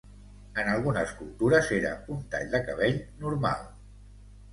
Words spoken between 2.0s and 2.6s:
un tall